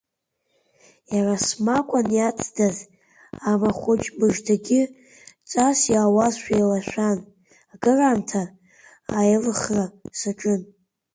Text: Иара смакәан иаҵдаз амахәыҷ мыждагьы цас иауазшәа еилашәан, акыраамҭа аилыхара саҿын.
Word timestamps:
Иара 1.15 1.35
смакәан 1.45 2.07
иаҵдаз 2.17 2.77
амахәыҷ 3.51 4.03
мыждагьы 4.17 4.81
цас 5.49 5.79
иауазшәа 5.93 6.53
еилашәан, 6.57 7.19
акыраамҭа 7.73 8.43
аилыхара 9.19 9.85
саҿын. 10.19 10.61